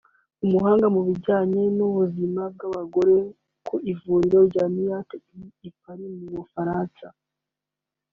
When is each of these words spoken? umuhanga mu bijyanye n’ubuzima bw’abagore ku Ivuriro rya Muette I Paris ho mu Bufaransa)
umuhanga 0.45 0.85
mu 0.95 1.01
bijyanye 1.07 1.63
n’ubuzima 1.77 2.41
bw’abagore 2.53 3.15
ku 3.67 3.75
Ivuriro 3.91 4.39
rya 4.49 4.65
Muette 4.73 5.15
I 5.67 5.69
Paris 5.79 6.09
ho 6.11 6.13
mu 6.19 6.29
Bufaransa) 6.39 7.05